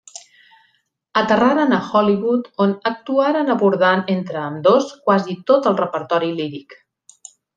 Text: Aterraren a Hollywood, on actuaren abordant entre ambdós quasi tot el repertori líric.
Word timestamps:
Aterraren 1.21 1.75
a 1.77 1.81
Hollywood, 1.89 2.49
on 2.65 2.73
actuaren 2.91 3.53
abordant 3.57 4.03
entre 4.15 4.41
ambdós 4.45 4.89
quasi 5.09 5.39
tot 5.53 5.69
el 5.73 5.79
repertori 5.85 6.33
líric. 6.43 6.77